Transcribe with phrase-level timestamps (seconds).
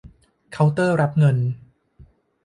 [0.51, 1.37] เคาน์เตอร์รับเงิน